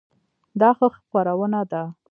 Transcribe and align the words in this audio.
دا 0.59 0.69
ښه 0.77 0.87
خپرونه 0.97 1.61
ده؟ 1.71 1.83